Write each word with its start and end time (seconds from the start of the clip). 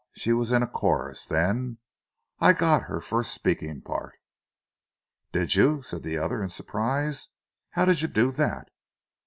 She 0.15 0.33
was 0.33 0.51
in 0.51 0.63
a 0.63 0.67
chorus, 0.67 1.27
then. 1.27 1.77
I 2.39 2.53
got 2.53 2.85
her 2.85 2.99
first 2.99 3.35
speaking 3.35 3.81
part." 3.83 4.15
"Did 5.31 5.53
you?" 5.53 5.83
said 5.83 6.01
the 6.01 6.17
other, 6.17 6.41
in 6.41 6.49
surprise. 6.49 7.29
"How 7.73 7.85
did 7.85 8.01
you 8.01 8.07
do 8.07 8.31
that?" 8.31 8.69